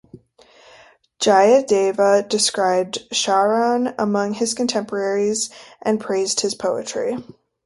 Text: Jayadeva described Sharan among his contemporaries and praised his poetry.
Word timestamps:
Jayadeva 1.19 2.27
described 2.27 3.07
Sharan 3.11 3.93
among 3.99 4.33
his 4.33 4.55
contemporaries 4.55 5.51
and 5.79 6.01
praised 6.01 6.39
his 6.39 6.55
poetry. 6.55 7.17